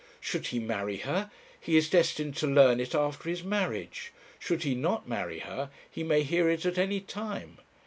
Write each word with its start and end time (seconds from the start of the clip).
Should 0.19 0.47
he 0.47 0.57
marry 0.57 0.97
her, 1.05 1.29
he 1.59 1.77
is 1.77 1.87
destined 1.87 2.35
to 2.37 2.47
learn 2.47 2.79
it 2.79 2.95
after 2.95 3.29
his 3.29 3.43
marriage; 3.43 4.11
should 4.39 4.63
he 4.63 4.73
not 4.73 5.07
marry 5.07 5.41
her, 5.41 5.69
he 5.91 6.01
may 6.01 6.23
hear 6.23 6.49
it 6.49 6.65
at 6.65 6.79
any 6.79 6.99
time. 6.99 7.59